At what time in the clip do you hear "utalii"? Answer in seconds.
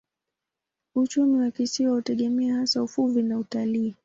3.39-3.95